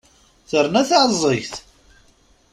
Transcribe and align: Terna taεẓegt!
Terna 0.49 0.81
taεẓegt! 0.89 1.55